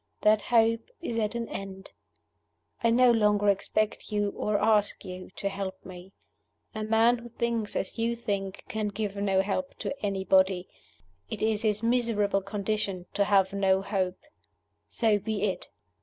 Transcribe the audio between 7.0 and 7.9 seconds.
who thinks